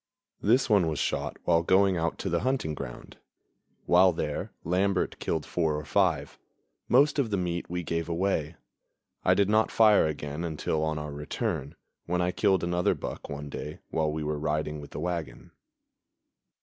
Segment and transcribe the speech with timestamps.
[0.41, 3.17] This one was shot while going out to the hunting ground.
[3.85, 6.39] While there, Lambert killed four or five;
[6.89, 8.55] most of the meat we gave away.
[9.23, 11.75] I did not fire again until on our return,
[12.07, 15.51] when I killed another buck one day while we were riding with the wagon.